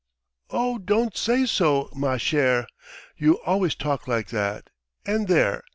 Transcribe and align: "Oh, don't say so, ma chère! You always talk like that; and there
"Oh, 0.49 0.79
don't 0.79 1.15
say 1.15 1.45
so, 1.45 1.87
ma 1.93 2.15
chère! 2.17 2.65
You 3.17 3.37
always 3.43 3.75
talk 3.75 4.07
like 4.07 4.29
that; 4.29 4.71
and 5.05 5.27
there 5.27 5.61